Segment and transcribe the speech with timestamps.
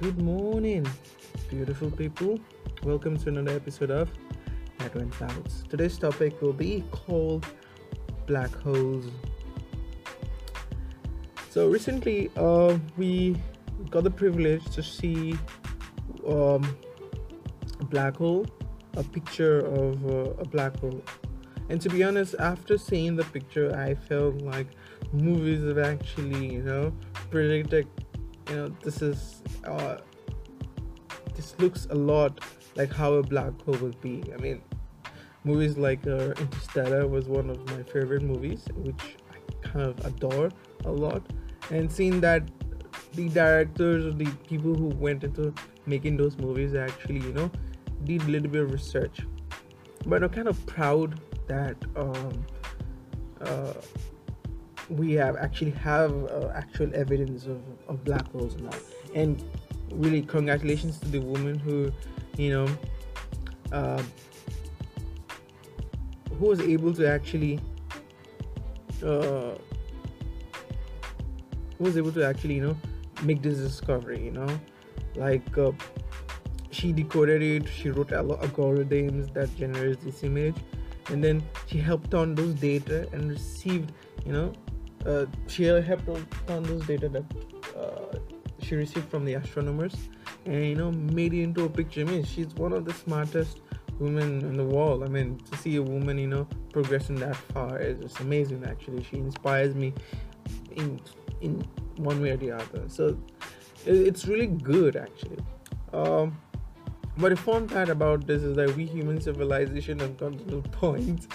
[0.00, 0.86] Good morning,
[1.50, 2.38] beautiful people.
[2.84, 4.08] Welcome to another episode of
[4.94, 5.68] Went South.
[5.68, 7.44] Today's topic will be called
[8.28, 9.06] black holes.
[11.50, 13.42] So recently, uh, we
[13.90, 15.36] got the privilege to see
[16.28, 16.76] um,
[17.80, 18.46] a black hole,
[18.96, 21.02] a picture of uh, a black hole.
[21.70, 24.68] And to be honest, after seeing the picture, I felt like
[25.12, 26.92] movies have actually, you know,
[27.32, 27.88] predicted
[28.48, 29.96] you know this is uh,
[31.34, 32.40] this looks a lot
[32.76, 34.22] like how a black hole would be.
[34.32, 34.62] I mean
[35.44, 40.50] movies like uh, interstellar was one of my favorite movies which i kind of adore
[40.84, 41.22] a lot.
[41.70, 42.42] And seeing that
[43.14, 45.54] the directors or the people who went into
[45.86, 47.50] making those movies actually you know
[48.04, 49.20] did a little bit of research
[50.06, 52.46] but i'm kind of proud that um,
[53.40, 53.72] uh,
[54.90, 58.70] we have actually have uh, actual evidence of, of black holes now
[59.14, 59.44] and
[59.92, 61.92] really congratulations to the woman who
[62.36, 62.68] you know
[63.72, 64.02] uh,
[66.38, 67.60] who was able to actually
[69.02, 69.54] uh,
[71.76, 72.76] who was able to actually you know
[73.22, 74.60] make this discovery you know?
[75.16, 75.72] Like uh,
[76.70, 80.56] she decoded it she wrote a lot algorithms that generates this image
[81.08, 83.92] and then she helped on those data and received
[84.24, 84.52] you know
[85.06, 86.08] uh, she helped
[86.48, 87.24] on those data that
[87.76, 88.18] uh,
[88.60, 89.94] she received from the astronomers
[90.44, 92.00] and you know made it into a picture.
[92.00, 93.60] I mean, she's one of the smartest
[93.98, 95.02] women in the world.
[95.02, 98.64] I mean, to see a woman, you know, progressing that far is just amazing.
[98.64, 99.92] Actually, she inspires me
[100.76, 101.00] in
[101.40, 102.84] in one way or the other.
[102.88, 103.16] So
[103.86, 105.38] it's really good, actually.
[105.92, 106.38] Um,
[107.16, 110.68] but the fun part about this is that we human civilization have gotten to the
[110.68, 111.26] point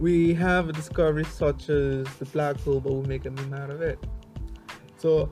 [0.00, 3.82] we have discoveries such as the black hole, but we make a meme out of
[3.82, 3.98] it.
[4.96, 5.30] So,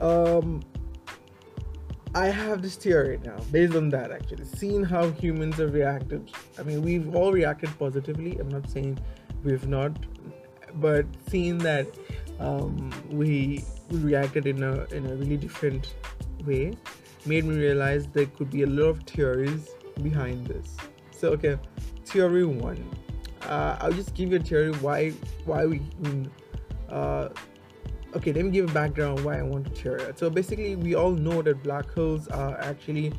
[0.00, 0.62] um,
[2.14, 6.30] I have this theory now based on that actually, seeing how humans have reacted.
[6.58, 8.38] I mean, we've all reacted positively.
[8.38, 8.98] I'm not saying
[9.44, 9.92] we've not,
[10.76, 11.86] but seeing that
[12.40, 15.94] um, we, reacted in a in a really different
[16.44, 16.72] way
[17.24, 19.68] made me realize there could be a lot of theories
[20.02, 20.76] behind this.
[21.12, 21.56] So, okay,
[22.04, 22.84] theory one
[23.46, 25.10] uh, I'll just give you a theory why
[25.44, 25.80] why we.
[26.88, 27.28] Uh,
[28.14, 30.12] okay, let me give a background why I want to theory.
[30.16, 33.12] So basically, we all know that black holes are actually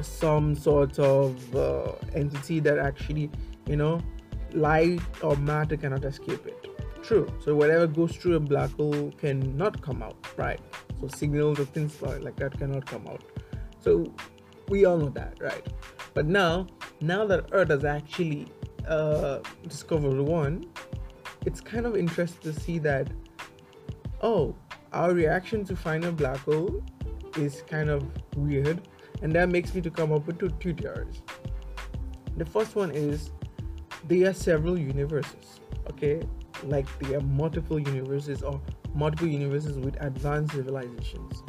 [0.00, 3.30] some sort of uh, entity that actually,
[3.66, 4.00] you know,
[4.52, 6.68] light or matter cannot escape it.
[7.02, 7.28] True.
[7.44, 10.60] So whatever goes through a black hole cannot come out, right?
[11.00, 13.22] So signals or things like that cannot come out.
[13.80, 14.12] So
[14.68, 15.66] we all know that, right?
[16.14, 16.66] But now,
[17.00, 18.46] now that Earth has actually
[18.88, 20.66] uh, discovered one,
[21.46, 23.08] it's kind of interesting to see that,
[24.22, 24.54] oh,
[24.92, 26.82] our reaction to find a black hole
[27.36, 28.04] is kind of
[28.36, 28.80] weird,
[29.22, 31.22] and that makes me to come up with two, two theories.
[32.36, 33.30] The first one is
[34.06, 36.22] there are several universes, okay?
[36.64, 38.60] Like there are multiple universes or
[38.94, 41.42] multiple universes with advanced civilizations.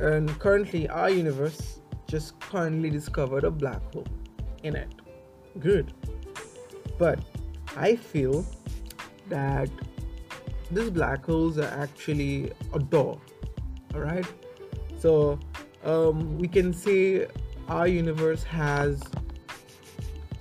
[0.00, 4.06] And currently, our universe just currently discovered a black hole
[4.62, 4.94] in it.
[5.58, 5.92] Good.
[7.02, 7.18] But
[7.76, 8.46] I feel
[9.28, 9.68] that
[10.70, 13.20] these black holes are actually a door.
[13.92, 14.26] Alright?
[15.00, 15.40] So
[15.82, 17.26] um, we can say
[17.66, 19.02] our universe has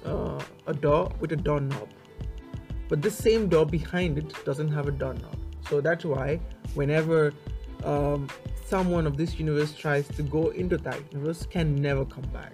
[0.05, 1.89] uh, a door with a doorknob.
[2.89, 5.38] But this same door behind it doesn't have a doorknob.
[5.67, 6.39] So that's why
[6.75, 7.33] whenever
[7.83, 8.29] um,
[8.67, 12.53] someone of this universe tries to go into that universe can never come back.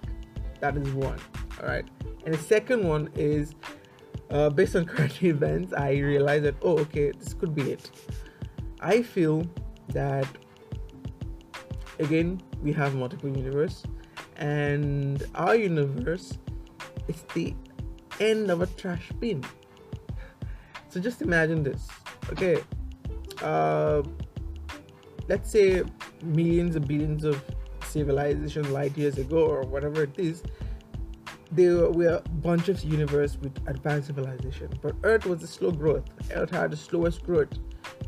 [0.60, 1.20] That is one.
[1.60, 1.84] Alright.
[2.24, 3.54] And the second one is
[4.30, 7.90] uh, based on current events, I realized that, oh, okay, this could be it.
[8.80, 9.46] I feel
[9.88, 10.26] that,
[11.98, 13.82] again, we have multiple universe,
[14.36, 16.38] and our universe
[17.08, 17.54] is the
[18.20, 19.44] end of a trash bin.
[20.88, 21.88] So just imagine this,
[22.30, 22.62] okay?
[23.42, 24.02] Uh,
[25.28, 25.82] let's say
[26.22, 27.42] millions and billions of
[27.84, 30.42] civilization light years ago, or whatever it is,
[31.50, 36.04] there were a bunch of universe with advanced civilization, but Earth was a slow growth.
[36.34, 37.58] Earth had the slowest growth,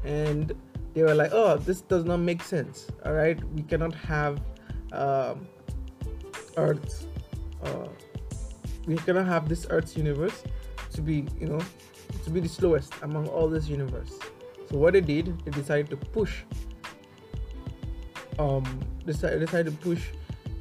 [0.04, 0.52] and
[0.94, 2.88] they were like, "Oh, this does not make sense.
[3.04, 4.40] All right, we cannot have
[4.92, 5.48] um,
[6.56, 7.06] Earth.
[7.62, 7.88] Uh,
[8.86, 10.42] we cannot have this Earth's universe
[10.92, 11.60] to be, you know,
[12.24, 14.18] to be the slowest among all this universe."
[14.68, 16.42] So what they did, they decided to push.
[18.38, 20.08] Um, decided, decided to push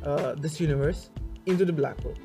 [0.03, 1.09] uh, this universe
[1.45, 2.15] into the black hole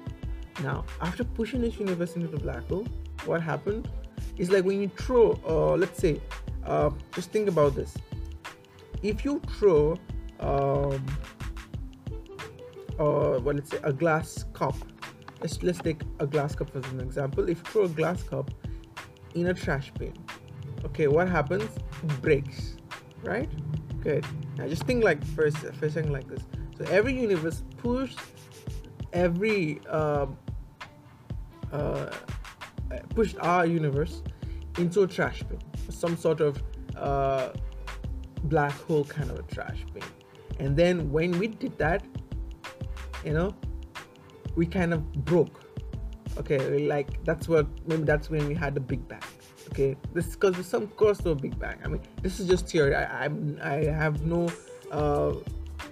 [0.63, 2.87] now, after pushing this universe into the black hole,
[3.25, 3.89] what happened
[4.37, 6.21] is like when you throw, uh, let's say,
[6.65, 7.95] uh, just think about this.
[9.03, 9.99] If you throw
[10.41, 11.05] um,
[12.99, 14.77] or well, let's say a glass cup.
[15.41, 17.49] Let's let's take a glass cup as an example.
[17.49, 18.51] If you throw a glass cup
[19.35, 20.15] in a trash bin,
[20.85, 21.65] okay, what happens?
[22.03, 22.77] It breaks,
[23.23, 23.51] right?
[24.01, 24.25] Good.
[24.57, 26.43] Now just think like first a second like this.
[26.79, 28.19] So every universe pushed
[29.13, 30.37] every um,
[31.75, 32.11] uh,
[33.15, 34.23] pushed our universe
[34.79, 35.59] into a trash bin,
[35.91, 36.63] some sort of
[36.97, 37.51] uh,
[38.45, 40.03] black hole kind of a trash bin.
[40.59, 42.05] And then when we did that,
[43.25, 43.55] you know,
[44.57, 45.61] we kind of broke.
[46.37, 49.21] Okay, like that's what maybe that's when we had the Big Bang.
[49.69, 51.79] Okay, this because there's some cause to a Big Bang.
[51.85, 52.95] I mean, this is just theory.
[52.95, 54.51] I I'm, I have no
[54.91, 55.35] uh,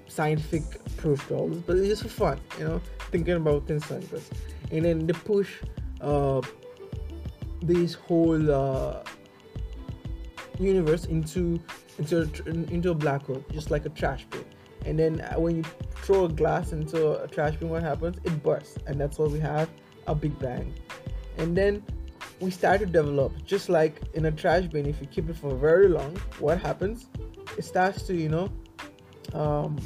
[0.08, 0.62] scientific
[0.96, 2.40] proof to all this, but it's just for fun.
[2.58, 2.80] You know,
[3.12, 4.28] thinking about things like this,
[4.72, 5.50] and then they push
[6.00, 6.40] uh,
[7.62, 9.02] this whole uh,
[10.58, 11.60] universe into
[11.98, 14.44] into a, into a black hole, just like a trash bin.
[14.84, 15.62] And then uh, when you
[16.02, 18.16] throw a glass into a trash bin, what happens?
[18.24, 19.68] It bursts, and that's why we have
[20.06, 20.74] a big bang.
[21.38, 21.84] And then
[22.40, 24.86] we start to develop, just like in a trash bin.
[24.86, 27.06] If you keep it for very long, what happens?
[27.56, 28.50] It starts to, you know,
[29.34, 29.78] um,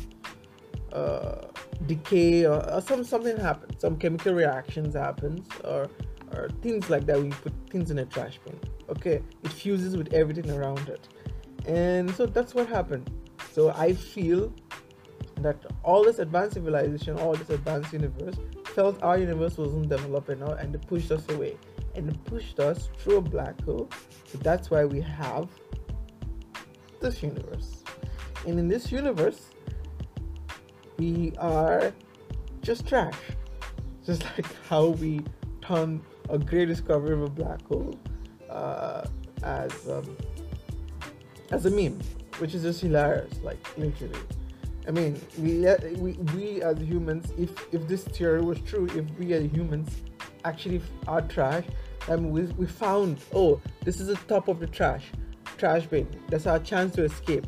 [0.93, 1.46] uh,
[1.87, 3.81] decay or, or some something happens.
[3.81, 5.89] Some chemical reactions happens, or
[6.33, 7.23] or things like that.
[7.23, 8.59] We put things in a trash bin.
[8.89, 11.09] Okay, it fuses with everything around it,
[11.67, 13.11] and so that's what happened.
[13.53, 14.53] So I feel
[15.37, 18.37] that all this advanced civilization, all this advanced universe,
[18.75, 21.57] felt our universe wasn't developing enough, and they pushed us away,
[21.95, 23.89] and they pushed us through a black hole.
[24.27, 25.49] So that's why we have
[27.01, 27.83] this universe,
[28.47, 29.51] and in this universe,
[30.99, 31.93] we are
[32.63, 33.15] just trash,
[34.05, 35.23] just like how we
[35.63, 37.99] turn a great discovery of a black hole
[38.51, 39.07] uh,
[39.43, 40.17] as um,
[41.51, 42.01] as a meme,
[42.39, 44.19] which is just hilarious, like literally.
[44.89, 45.67] I mean, we,
[45.97, 49.91] we we as humans, if if this theory was true, if we as humans
[50.45, 51.65] actually are trash,
[52.09, 55.05] I mean, we, we found oh this is the top of the trash
[55.59, 56.09] trash bin.
[56.29, 57.47] That's our chance to escape.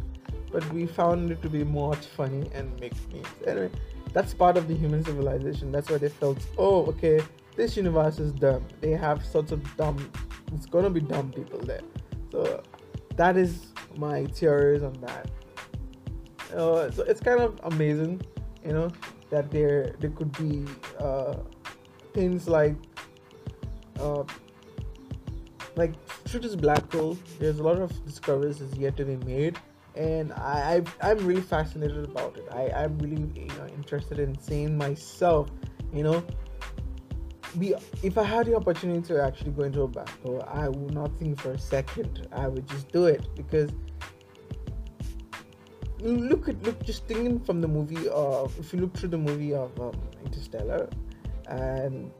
[0.50, 3.26] But we found it to be much funny and make memes.
[3.46, 3.70] Anyway,
[4.12, 5.70] that's part of the human civilization.
[5.70, 7.20] That's why they felt oh okay
[7.58, 8.64] this universe is dumb.
[8.80, 10.10] They have sorts of dumb.
[10.54, 11.82] It's gonna be dumb people there.
[12.30, 12.62] So
[13.16, 15.28] that is my theories on that.
[16.54, 18.22] Uh, so it's kind of amazing,
[18.64, 18.90] you know,
[19.30, 20.64] that there there could be
[21.00, 21.34] uh,
[22.14, 22.76] things like
[23.98, 24.22] uh,
[25.74, 25.94] like
[26.28, 27.18] through this black hole.
[27.40, 29.58] There's a lot of discoveries is yet to be made,
[29.98, 32.48] and I, I I'm really fascinated about it.
[32.52, 35.50] I I'm really you know interested in seeing myself,
[35.92, 36.24] you know,
[37.58, 41.18] be if I had the opportunity to actually go into a hole, I would not
[41.18, 42.28] think for a second.
[42.32, 43.70] I would just do it because
[46.00, 49.52] look at look just thinking from the movie of if you look through the movie
[49.52, 50.88] of um, Interstellar,
[51.48, 52.12] and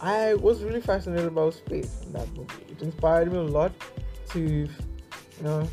[0.00, 2.66] I was really fascinated about space in that movie.
[2.70, 3.72] It inspired me a lot
[4.30, 4.68] to you
[5.42, 5.68] know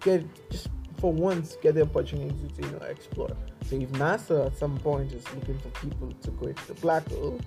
[0.00, 0.68] get just
[0.98, 3.36] for once get the opportunity to you know explore.
[3.66, 7.08] So if NASA at some point is looking for people to go into the black
[7.10, 7.40] hole,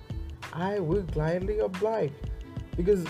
[0.52, 2.12] I will gladly oblige
[2.76, 3.04] because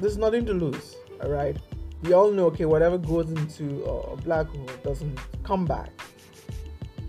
[0.00, 0.96] there's nothing to lose.
[1.22, 1.56] All right,
[2.02, 5.90] we all know okay, whatever goes into a black hole doesn't come back.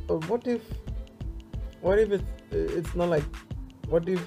[0.08, 0.62] But what if,
[1.82, 3.24] what if it's it's not like,
[3.88, 4.22] what if,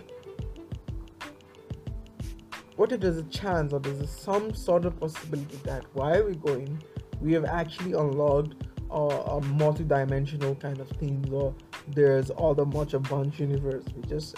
[2.77, 6.83] what if there's a chance or there's some sort of possibility that while we're going,
[7.21, 8.55] we have actually unlocked
[8.91, 11.55] a, multi-dimensional kind of things or
[11.89, 13.85] there's all the much a bunch universe.
[13.97, 14.37] We just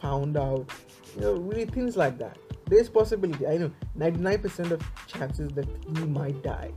[0.00, 0.70] found out
[1.14, 2.38] you know really things like that.
[2.66, 3.46] There's possibility.
[3.46, 6.72] I know 99% of chances that we might die.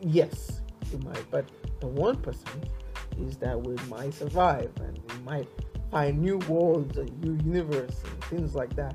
[0.00, 0.62] Yes
[0.92, 1.48] we might but
[1.80, 2.36] the 1%
[3.20, 5.48] is that we might survive and we might
[5.90, 8.94] find new worlds a new universe and things like that.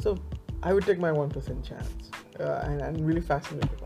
[0.00, 0.16] So
[0.62, 2.10] i would take my 1% chance.
[2.38, 3.80] Uh, and i'm really fascinated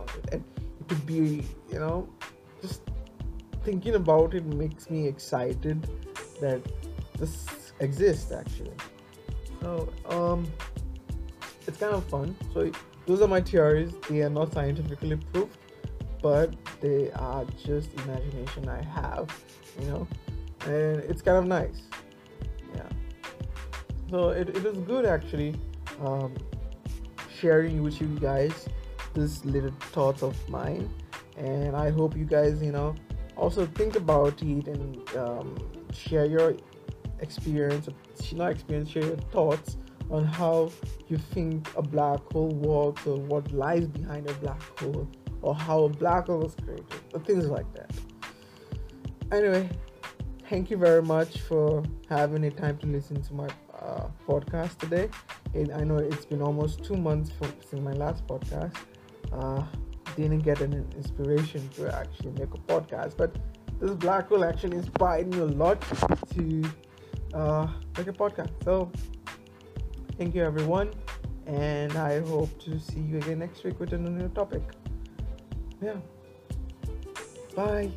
[0.93, 2.07] could be you know
[2.61, 2.83] just
[3.65, 5.89] thinking about it makes me excited
[6.39, 6.61] that
[7.19, 8.75] this exists actually.
[9.61, 10.47] So um,
[11.67, 12.37] it's kind of fun.
[12.53, 12.71] So
[13.07, 13.95] those are my theories.
[14.09, 15.57] They are not scientifically proved,
[16.21, 19.31] but they are just imagination I have,
[19.81, 20.09] you know,
[20.67, 21.83] and it's kind of nice.
[22.75, 22.89] Yeah.
[24.11, 25.55] So it, it is good actually
[26.05, 26.35] um,
[27.41, 28.69] sharing with you guys
[29.15, 30.91] this little thoughts of mine,
[31.37, 32.95] and I hope you guys, you know,
[33.37, 35.57] also think about it and um,
[35.93, 36.55] share your
[37.21, 37.89] experience,
[38.33, 39.77] not experience, share your thoughts
[40.11, 40.71] on how
[41.09, 45.09] you think a black hole works or what lies behind a black hole
[45.41, 47.91] or how a black hole was created or things like that.
[49.33, 49.69] Anyway,
[50.51, 53.49] thank you very much for having a time to listen to my
[53.81, 55.09] uh, podcast today.
[55.55, 58.77] And I know it's been almost two months from, since my last podcast.
[59.33, 59.65] Uh,
[60.17, 63.35] didn't get an inspiration to actually make a podcast, but
[63.81, 65.81] this black hole actually inspired me a lot
[66.35, 66.63] to
[67.35, 68.51] uh, make a podcast.
[68.65, 68.93] So,
[70.19, 70.93] thank you everyone,
[71.47, 74.63] and I hope to see you again next week with a new topic.
[75.81, 75.97] Yeah.
[77.57, 77.91] Bye.